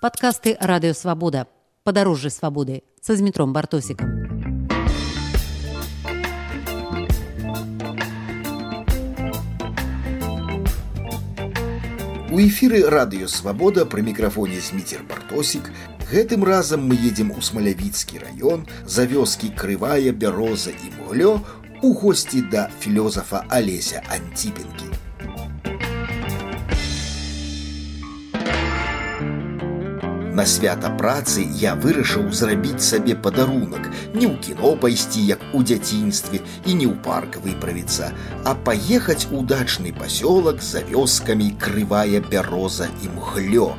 [0.00, 1.46] Падкасты радыёвабода.
[1.84, 4.26] Падарожжы свабоды са змітром бартосікам.
[12.36, 15.70] У эфіры радыёвабода пры мікрафоне зміцер бартосік
[16.10, 21.32] гэтым разам мы едзем у смалявіцкі раён за вёскі крывая бяроза і мглё
[21.82, 24.89] у госці да філёзафа алеся антипенкі
[30.36, 36.40] На свята працы я вырашыў зрабіць сабе падарунак, не ў кіно пайсці, як у дзяцінстве
[36.66, 38.10] і не ў парк выправіцца,
[38.44, 43.70] а паехаць у дачны пасёлак за вёскамі крывая бяроза і мглё,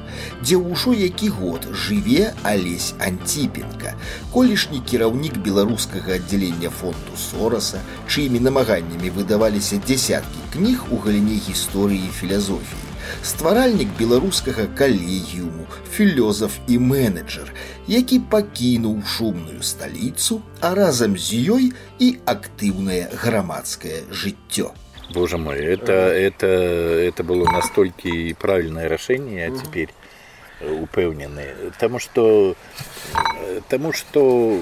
[0.42, 3.94] дзе ўжо які год жыве алесь Антипенко,
[4.34, 12.16] колішні кіраўнік беларускага аддзялення фонду сораса, чыімі намаганнямі выдаваліся дзясяткі кніг у галіне гісторыі і
[12.18, 12.88] філазофіі
[13.24, 17.54] стваральнік беларускага калегіуму, філёзаф і менеджер,
[17.88, 21.66] які пакінуў шумную сталіцу, а разам з ёй
[22.00, 24.72] і актыўнае грамадскае жыццё.
[25.14, 28.10] Боже мой, это, это, это было настолько
[28.40, 29.90] правильное решение, а теперь
[30.62, 31.72] упэўнены.
[31.72, 32.56] Потому что,
[33.56, 34.60] потому что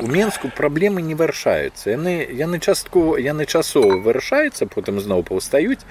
[0.00, 5.82] у Менску праблемы не вырашаюцца яны яны частку яны часова вырашаюцца потым зноў паўстаюць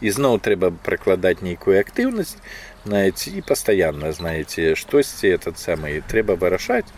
[0.00, 2.36] і зноў трэба прыкладаць нейкую актыўнасць
[2.84, 6.88] знаете і пастаянна знаете штосьці этот самый трэба вырашаць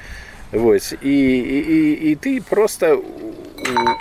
[0.51, 2.97] Вось і, і, і, і ты просто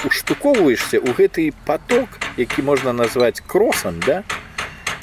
[0.06, 4.24] уштуковваешься у гэты поток які можна назваць кросам да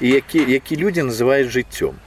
[0.00, 2.00] і які які людзі называюць жыццём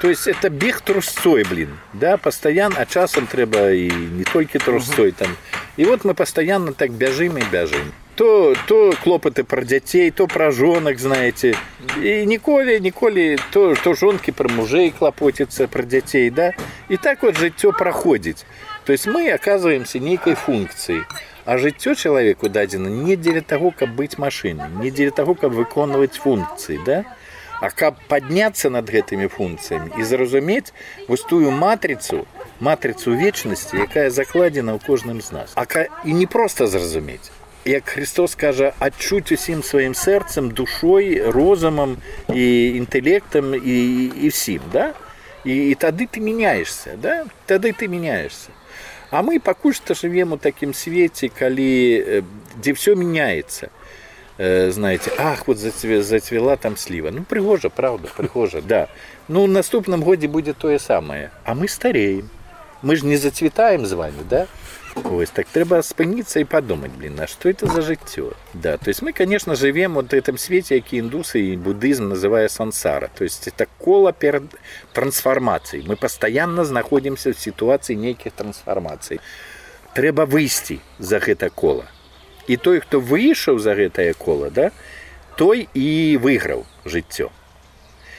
[0.00, 5.12] То есть это бег трусцой, блин, да, постоянно, а часом треба и не только трусцой
[5.12, 5.36] там.
[5.76, 7.92] И вот мы постоянно так бежим и бежим.
[8.16, 11.54] То, то клопоты про детей, то про женок, знаете.
[12.02, 16.52] И николи, николи, то, то жонки про мужей клопотятся, про детей, да.
[16.88, 18.46] И так вот житё проходит.
[18.86, 21.04] То есть мы оказываемся некой функцией.
[21.44, 26.16] А жыццё человеку дадзена не дзеля таго, каб быць машынай, не дзеля таго, каб выконваць
[26.16, 27.04] функцыі, да?
[27.61, 30.73] А каб падняцца над гэтымі функцыямі і зразумець
[31.07, 32.25] вось тую матрыцу
[32.59, 35.65] матрыцу вечнасці якая закладзена ў кожным з нас а
[36.03, 37.31] і не проста зразумець
[37.65, 41.97] як Христос кажа адчуць усім сваім сэрцам душой розумам
[42.29, 42.45] і
[42.77, 43.79] інтэлектам і,
[44.21, 44.93] і всім да
[45.45, 48.51] і, і тады ты мяняешься да тады ты мяняешься
[49.11, 52.25] А мы пакуль што жывем у такім свеце калі
[52.59, 53.78] дзе все меняется Э,
[54.39, 57.09] знаете, ах, вот зацвела, зацвела там слива.
[57.09, 58.89] Ну, пригожа, правда, пригожа, да.
[59.27, 61.31] Ну, в наступном годе будет то же самое.
[61.45, 62.29] А мы стареем.
[62.81, 64.47] Мы же не зацветаем с вами, да?
[65.03, 69.01] Ось, так треба спыніцца і падумаць блин а что это за жыццё да то есть
[69.01, 73.67] мы конечно живем вот этом свете які індусы і буддызм называя сансара то есть это
[73.77, 74.43] кола перад
[74.93, 79.19] трансформацией мы постоянно знаходимся в ситуации нейкіх трансформаций
[79.93, 81.91] трэба выйсці за гэта кола
[82.49, 84.71] і той хто выйшаў за гэтае кола да
[85.37, 87.29] той і выйграў жыццё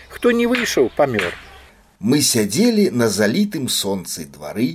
[0.09, 1.35] хто не выйшаў памёр
[1.99, 4.67] мы сядзелі на залітым сонцы двары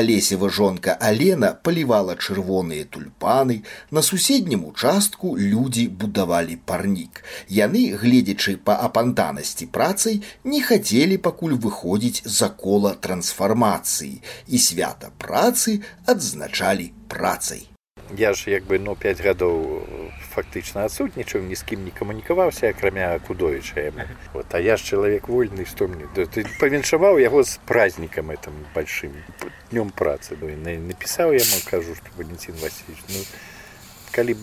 [0.00, 3.56] алесева жонка алена палівала чырвоныя тульпаны
[3.90, 12.22] на суседнім участку людзі будавалі парнік яны гледзячы па апантанасці працай не хацелі пакуль выходзіць
[12.38, 17.66] за кола трансфармацыі і свята працы адзначалі працай
[18.16, 19.84] я ж як бы ну 5 гадоў
[20.32, 23.92] фактычна адсутнічаў ні з кім не камунікаваўся акрамя кудовіча
[24.32, 28.54] вот а я ж чалавек вольны што мне да, ты павіншаваў яго з празднікам этом
[28.74, 29.12] большим
[29.70, 30.48] днём працы ну,
[30.88, 33.20] напісаў яму кажу што валентин васильевич ну
[34.12, 34.36] калі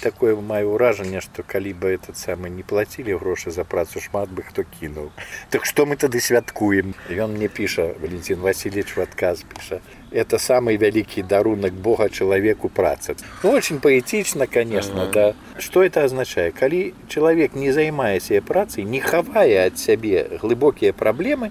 [0.00, 4.44] такое маю ўражанне што калі бы этот самы не плацілі грошы за працу шмат бы
[4.46, 5.10] хто кінуў
[5.50, 9.80] так што мы тады святкуем ён мне піша валентин васильевич в адказ піша
[10.12, 16.50] это самый вялікі дарунак бога чалавеку працы ну, очень паэтычна конечно да что это означае
[16.52, 21.50] калі чалавек не займаеся працай не хавае ад сябе глыбокія праблемы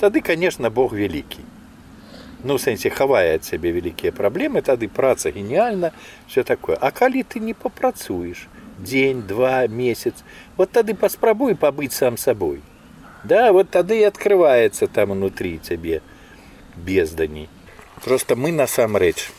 [0.00, 1.44] тады конечно бог вялікі
[2.44, 5.92] ну сэнсе хавае ад сябе вялікія праблемы тады праца гениальна
[6.26, 8.48] все такое а калі ты не папрацуеш
[8.78, 10.14] дзень два месяц
[10.56, 12.60] вот тады паспрабуй пабыць сам сабой
[13.24, 16.02] да вот тады і открывается там унутрі цябе
[16.76, 17.48] бездані
[18.04, 19.30] просто мы насамрэч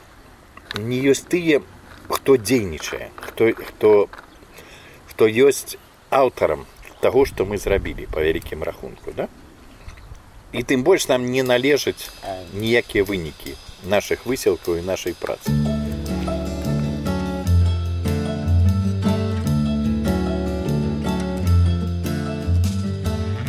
[0.80, 1.62] не ёсць тыя
[2.10, 4.10] хто дзейнічае хто хто
[5.12, 5.78] хто ёсць
[6.10, 6.66] аўтарам
[7.02, 9.28] таго што мы зрабілі па вялікім рахунку да
[10.53, 12.11] І тым больш нам не належаць
[12.55, 15.53] ніякія вынікі наших высілкаў і нашай працы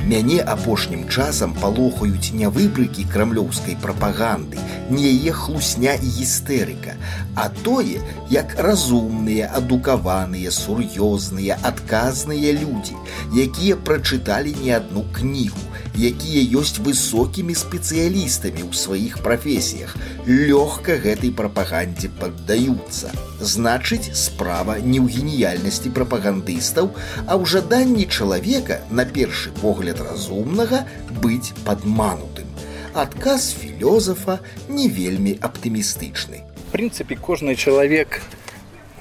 [0.09, 4.57] Мяне апошнім часам палохаюць не выбрыкі крамлёўскай прапаганды,
[4.89, 6.95] не яе хлусня і гістэрыка,
[7.35, 8.01] а тое,
[8.33, 12.97] як разумныя, адукаваныя, сур'ёзныя, адказныя людзі,
[13.37, 15.68] якія прачыталі не адну кнігу,
[15.99, 23.11] якія ёсць высокімі спецыялістамі ў сваіх прафесіях, лёгка гэтай прапагандзе паддаюцца.
[23.43, 26.95] Значыць, справа не ў геніяльнасці прапагандыстаў,
[27.27, 30.87] а ў жаданні чалавека на першы погляд разумнага
[31.19, 32.47] быць падманутым.
[32.95, 34.39] Адказ філёзафа
[34.71, 36.47] не вельмі аптымістычны.
[36.69, 38.23] В прынцыпе, кожны чалавек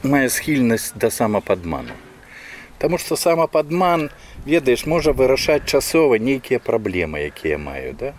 [0.02, 1.94] мае схільнасць да самападману.
[2.77, 4.09] Таму што самападман,
[4.45, 7.93] ведаеш, можа вырашаць часова нейкія праблемы, якія маю.
[7.99, 8.13] Да?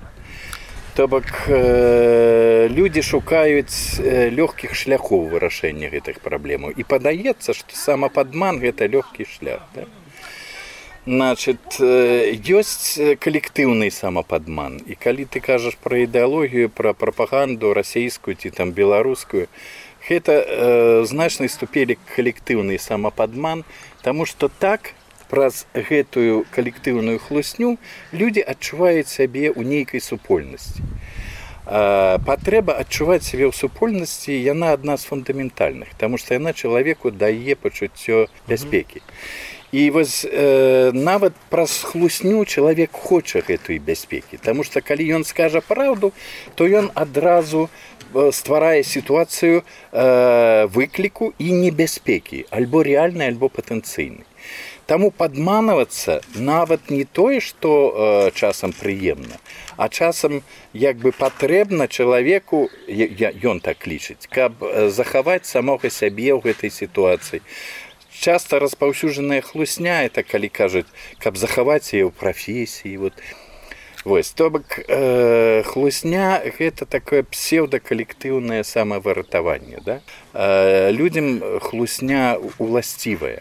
[0.94, 6.70] То бок э, людзі шукаюць э, лёгкіх шляхоў вырашэння гэтых праблемаў.
[6.70, 9.60] І падаецца, што самападман гэта лёгкі шлях.
[9.74, 9.84] Да?
[11.04, 11.76] Значит,
[12.48, 14.80] ёсць калектыўны самападман.
[14.88, 19.52] І калі ты кажаш пра ідэалогію, пра прапаганду расійскую ці там беларускую,
[20.08, 23.64] гэта э, значнай ступелі калектыўны самападман,
[24.04, 24.92] Таму што так
[25.30, 27.78] праз гэтую калектыўную хлусню
[28.12, 30.84] людзі адчуваюць сябе ў нейкай супольнасці.
[31.64, 38.28] Патрэба адчуваць сябе ў супольнасці яна адна з фундаментальных, таму што яна чалавеку дае пачуццё
[38.44, 39.00] бяспекі.
[39.72, 45.64] І вось э, нават праз хлусню чалавек хоча гэтай бяспекі, Таму што калі ён скажа
[45.64, 46.12] праўду,
[46.54, 47.70] то ён адразу
[48.32, 49.62] стварае сітуацыю
[49.92, 54.22] э, выкліку і небяспекі, альбо рэальны, альбо патэнцыйны.
[54.86, 57.70] Таму падманавацца нават не тое, што
[58.28, 59.40] э, часам прыемна,
[59.76, 60.42] а часам
[60.72, 67.40] як бы патрэбна чалавеку ён так лічыць, каб захаваць самога сябе ў гэтай сітуацыі.
[68.14, 70.86] Часта распаўсюджаная хлусня это калі кажуць,
[71.18, 72.96] каб захаваць яе ў прафесіі.
[73.08, 73.16] Вот.
[74.04, 79.80] Вось то бок э, хлусня гэта такое псеўдакалектыўнае самавыратаванне.
[79.84, 80.00] Да?
[80.34, 83.40] Э, людзям хлусня уласцівая.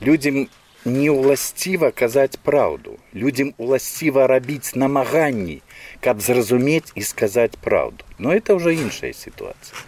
[0.00, 0.48] Людзям
[0.84, 2.98] не ўласціва казаць праўду.
[3.14, 5.62] Людзям уласціва рабіць намаганні,
[6.00, 8.02] каб зразумець і сказаць праўду.
[8.18, 9.78] Но это ўжо іншая сітуацыя.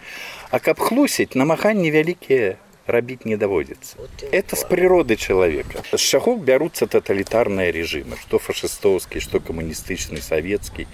[0.51, 2.55] А каб хлусіць намаганні вялікія
[2.87, 3.95] рабіць не даводзіцца.
[4.31, 5.83] Это з прыроды чалавека.
[5.91, 10.87] З чаго бяруцца таталітарныя рэжымы, што фашыстоўскі, што камуністычны савецкі.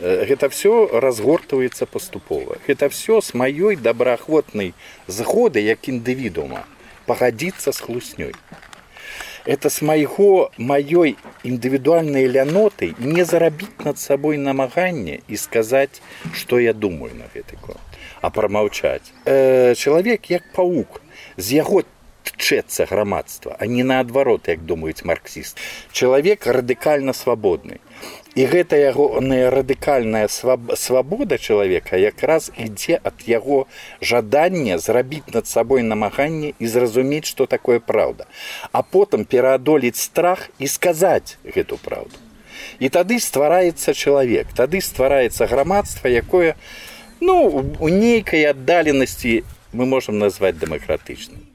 [0.00, 2.58] Гэта все разгортваецца паступова.
[2.66, 4.74] Гэта все з маёй добраахвотнай
[5.06, 6.66] згоды як індывідуума
[7.06, 8.34] пагадзіцца з хлуснёй.
[9.46, 11.16] Это с майго маёй
[11.46, 16.02] індывідуальнай ляноты не зарабіць над сабой намаганне і сказаць,
[16.34, 17.78] што я думаю на гэты конт,
[18.20, 19.14] а прамаўчаць.
[19.24, 21.00] Э, чалавек як паук
[21.40, 21.84] з яго
[22.26, 25.58] тчэцца грамадства, а не наадварот, як думаюць марксіст.
[25.92, 27.80] Чалавек радыкальна свабодны.
[28.36, 33.64] І гэта ягоная радыкальная свабода чалавека якраз ідзе ад яго
[34.02, 38.26] жадання зрабіць над сабой намаганне і зразумець, што такое праўда.
[38.72, 42.20] А потым пераадолець страх і сказаць гэту праўду.
[42.78, 46.56] І тады ствараецца чалавек, тады ствараецца грамадства, якое
[47.20, 51.50] ну, у нейкай аддаленасці мы можам назваць дэмакратычным.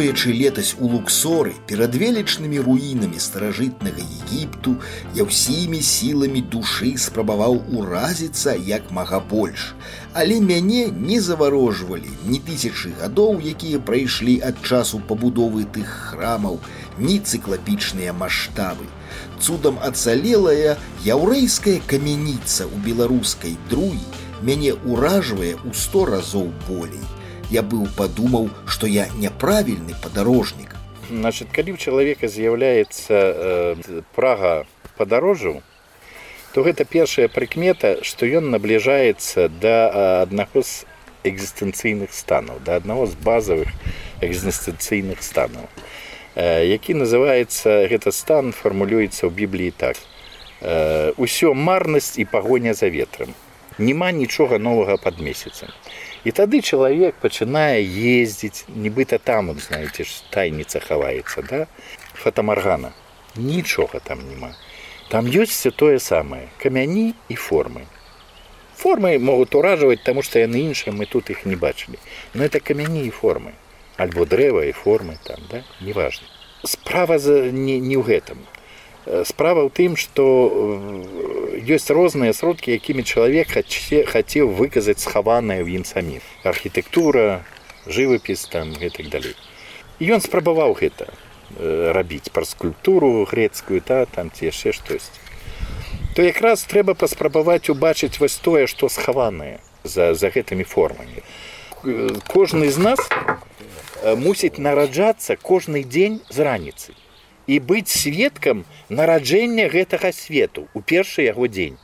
[0.00, 4.72] Стоячы летась у луксоры перад велічнымі руінамі старажытнага Егіпту,
[5.12, 9.76] я ўсімі сіламі душы спрабаваў уразіцца як мага больш.
[10.16, 16.56] Але мяне не заварожвалі ні тысячы гадоў, якія прайшлі ад часу пабудовы тых храмаў,
[16.96, 18.88] ні цыклапічныя маштабы
[19.36, 24.00] цудам ацалелая яўрэйская камяніца ў беларускай друі
[24.40, 27.19] мяне ўражвае ў сто разоў болей.
[27.51, 30.75] Я быў падумаў, што я няправільны падарожнік.
[31.09, 34.65] Значит, калі ў чалавека з'яўляецца э, прага
[34.97, 35.61] падарожжаў,
[36.53, 40.89] то гэта першая прыкмета, што ён набліжаецца да э, аднаго з
[41.25, 43.69] экзістэнцыйных станаў, да аднаго з базавых
[44.21, 45.69] экзістэнцыйных станаў
[46.35, 49.95] які называется гэта стан фармулюецца ў бібліі так
[51.17, 53.31] усё марнасць і пагоня за ветрам
[53.77, 55.71] няма нічога новага под месяцам
[56.23, 61.59] і тады чалавек пачынае ездзіць нібыта там вот знаете ж тайніца хаваецца да
[62.13, 62.91] фотамаргана
[63.35, 64.51] нічога там няма
[65.09, 67.85] там ёсць все тое самае камяні і формы
[68.75, 72.01] формы могуць уражваць таму што яны іншыя мы тут іх не бачылі
[72.33, 73.53] но это камяні і формы
[73.97, 76.27] альбо дрэва і формы там да неважно
[76.63, 78.58] справа за не, не ў гэтым э,
[79.05, 85.83] справа ў тым што э, ёсць розныя сродкі якімі чалавек хацеў выказаць схаванае ў ім
[85.85, 87.45] самі архітэктура
[87.85, 89.37] жывапіс там гэтак далей
[90.01, 95.21] ён спрабаваў гэта э, рабіць пра скульптуру грецкую та там ці яшчэ штосьці
[96.17, 101.21] то якраз трэба паспрабаваць убачыць вось тое што схаванае за, за гэтымі формамі
[102.25, 103.05] кожны з нас
[104.17, 106.97] мусіць нараджацца кожны дзень з раніцы
[107.49, 111.77] і быць сведкам нараджэння гэтага свету у першы яго дзень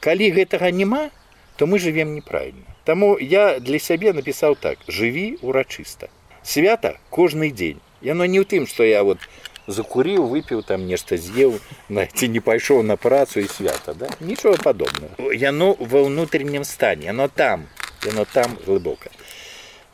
[0.00, 1.10] калі гэтага няма
[1.56, 6.10] то мы живвем неправільна Таму я для сябе напісаў так жыві урачыста
[6.42, 9.18] свята кожны дзень яно не ў тым што я вот
[9.66, 14.10] закурыў выпіў там нешта з'еў ці не пайшоў на працу і свята да?
[14.20, 17.68] нічого падобнага яно ва ўнутреннім стане оно там
[18.04, 19.10] яно там глыбока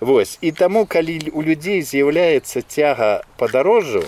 [0.00, 4.04] Вось і таму калі у людзей з'яўляецца цяга падарожжу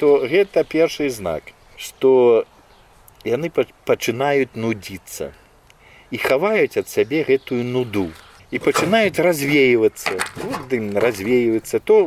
[0.00, 2.44] то гэта першы знак што
[3.24, 5.32] яны пачынаюць нудзіцца
[6.10, 8.06] і хаваюць ад сябе гэтую нуду
[8.50, 11.98] і пачынаюць развеивацца вот, дым развеиваецца то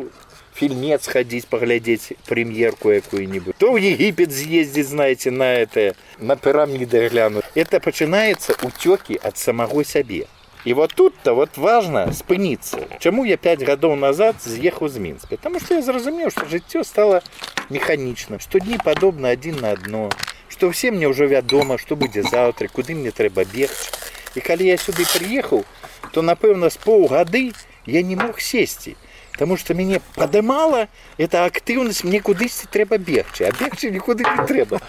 [0.59, 7.43] фильмец хадзіць паглядзець прэм'ерку якую-нибудь то ў египет з'ездзіць знаете на это на піраміды гляну
[7.55, 10.25] это пачынаецца уцёкі ад самого сябе
[10.65, 15.59] і вот тут-то вот важно спыніцца чаму я 5 гадоў назад з'ехаў з мінска потому
[15.59, 17.21] что я зразумеў что жыццё стало
[17.69, 20.09] механічным што дні падобна адзін на одно
[20.49, 23.87] што ўсе мне ўжо вядома што будзе заўтра куды мне трэба бегчы
[24.35, 25.63] і калі я сюды прыехаў
[26.11, 27.53] то напэўна з паўгады
[27.85, 28.97] я не мог сесці
[29.39, 34.83] Таму што мяне падымала эта актыўнасць мне кудысьці трэба бегчы а бегчы нікуды не трэба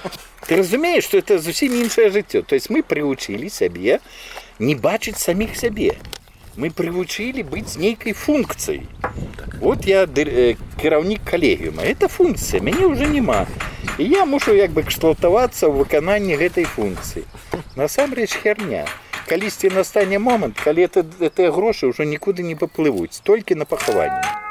[0.49, 4.01] ты разумееш што это зусім іншае жыццё то есть мы прывучылі сябе
[4.60, 5.96] не бачыць саміх сябе
[6.56, 8.88] мы прывучылі быць нейкай функцыяй
[9.60, 13.46] вот я э, кіраўнік калегіума это функцыя мяне ўжо няма
[13.98, 17.24] і я мушу як бы кшталтавацца ў выкананні гэтай функцыі
[17.76, 18.86] насамрэч херня.
[19.28, 24.45] Калісьці настане момант калі это гэтыя грошы ўжо нікуды не паплывуць толькі на пахаванне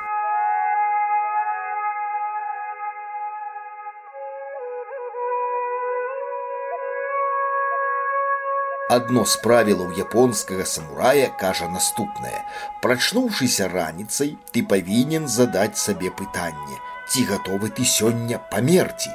[8.93, 12.41] Адно з правілаў японскага самурая кажа наступнае:
[12.81, 16.77] Прачнуўшыся раніцай, ты павінен задаць сабе пытанне,
[17.09, 19.13] ці гатовы ты сёння памерці.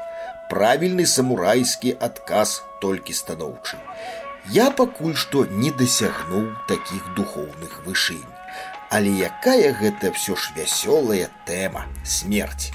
[0.50, 3.80] Правільны самурайскі адказ толькі станоўчы
[4.50, 8.24] я пакуль што не дасягнуў такіх духоўных вышынь.
[8.90, 12.70] Але якая гэта ўсё ж вясёлая тэма смерць.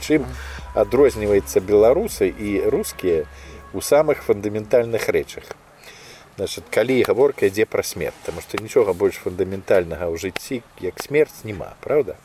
[0.00, 0.24] Чым
[0.74, 3.28] адрозніваецца беларусы і рускія
[3.72, 5.44] у самых фундаментальных рэчах.
[6.36, 11.44] Значит, калі гаворка ідзе пра смерць, там што нічога больш фундаментальнага ў жыцці, як смерць
[11.44, 12.16] няма, правда?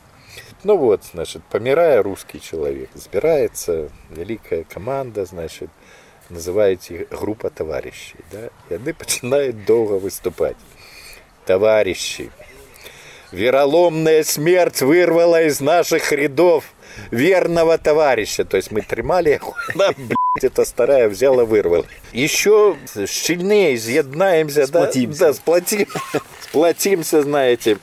[0.64, 5.68] Ну вот, значит, памірае рускі чалавек, збіраецца вялікая каманда, значит,
[6.30, 8.16] называете группа товарищей.
[8.32, 8.48] Да?
[8.70, 10.56] И они начинают долго выступать.
[11.44, 12.30] Товарищи,
[13.32, 16.64] вероломная смерть вырвала из наших рядов
[17.10, 18.44] верного товарища.
[18.44, 19.94] То есть мы тримали его, нам,
[20.30, 21.86] блядь, эта старая взяла, вырвала.
[22.12, 25.20] Еще сильнее изъеднаемся, сплотимся.
[25.20, 25.86] да, да сплотим,
[26.40, 27.78] сплотимся, знаете.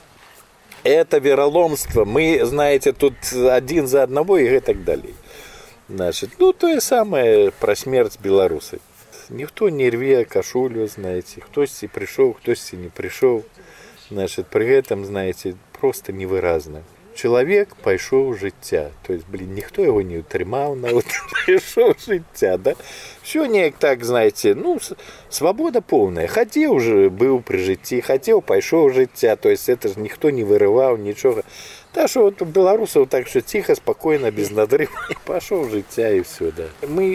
[0.82, 2.04] Это вероломство.
[2.04, 5.14] Мы, знаете, тут один за одного и так далее.
[5.88, 8.80] Значит, ну, тое самае пра смерць беларусы.
[9.28, 13.44] Ніхто не рве кашулю, знаеце, хтосьці прыйшоў, хтосьці не прыйшоў.
[14.10, 16.82] Значит, пры гэтым, знаеце, просто невыразна.
[17.18, 18.90] Чалавек пайшоў жыцця.
[19.06, 22.58] То есть блин, ніхто яго не ўтрымаў нават прыйшоў жыцця.
[22.58, 22.74] Да?
[23.22, 24.80] Все неяк так знаеце, ну
[25.30, 26.26] свабода поўная.
[26.26, 30.98] Хацеў уже быў пры жыцці, хацеў пайшоў жыцця, то есть это ж ніхто не вырываў
[30.98, 31.44] нічога.
[31.94, 36.66] Та що от беларусаў так що ціха спакойна без надрыва пашоў жыцця і все да
[36.82, 37.06] мы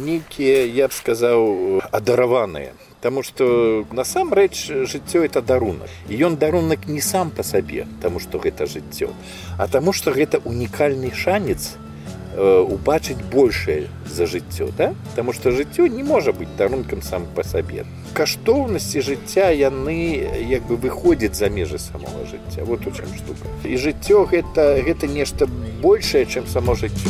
[0.00, 7.00] нейкія я б сказаў адараваныя Таму што насамрэч жыццё это дарунак і ён дарунак не
[7.00, 9.12] сам па сабе таму што гэта жыццё
[9.58, 11.76] а таму што гэта унікальны шанец
[12.36, 17.44] Э, убачыць большее за жыццё да Таму што жыццё не можа быць дарункам сам па
[17.44, 23.46] сабе каштоўнасці жыцця яны як бы выходзяць за межы самого жыцця вот у чым штука
[23.62, 25.46] і жыццё гэта гэта нешта
[25.78, 27.06] большее чым само жыццё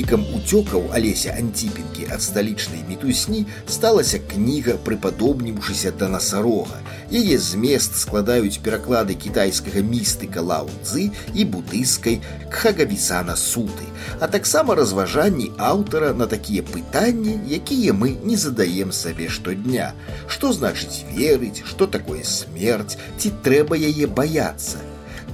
[0.00, 6.80] Вынікам уцёкаў алеся антипенкі ад сталічнай мітусні сталася кніга прыпадобніўшыся да насарога.
[7.12, 13.84] Яе змест складаюць пераклады кітайскага містыка лаудзы і будыйскай кхагавісана суты,
[14.16, 19.92] а таксама разважанні аўтара на такія пытанні, якія мы не задаем сабе штодня.
[20.26, 24.80] Што значыць верыць, што такое смерць, ці трэба яе баяцца.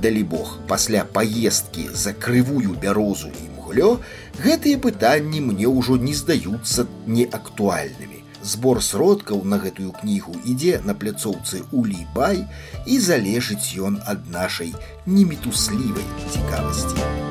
[0.02, 4.00] Далі Бог пасля паездкі за крывую бярозу і мглё,
[4.42, 8.22] гэтыя пытанні мне ўжо не здаюцца неактуальнымі.
[8.42, 12.42] Збор сродкаў на гэтую кнігу ідзе на пляцоўцы Улібай
[12.86, 14.74] і залежыць ён ад нашай
[15.06, 17.22] немітуслівай цікавасці.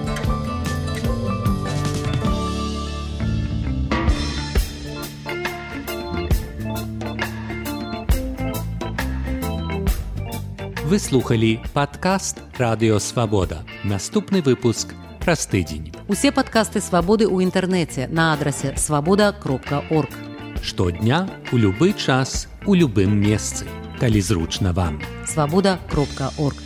[10.92, 13.64] Вы слухалі падкаст радыёвабода.
[13.84, 14.92] Наступны выпуск
[15.24, 15.95] праз тыдзень.
[16.08, 20.12] Усе падкасты свабоды ў інтэрнэце на адрасе свабода кропка орг.
[20.62, 23.66] Штодня у любы час у любым месцы,
[24.00, 25.02] калі зручна вам.
[25.26, 26.65] Свабода кропка орг.